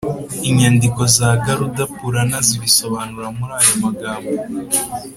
inyandiko 0.49 1.01
za 1.17 1.29
garuda 1.43 1.83
purana 1.95 2.37
zibisobanura 2.47 3.27
muri 3.37 3.53
aya 3.61 3.75
magambo 3.83 4.31